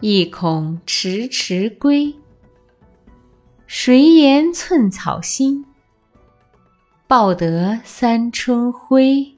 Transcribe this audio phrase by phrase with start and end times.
[0.00, 2.14] 意恐迟迟归。
[3.66, 5.64] 谁言寸草心，
[7.06, 9.36] 报得三春晖。